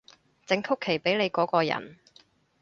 [0.47, 1.99] 整曲奇畀你嗰個人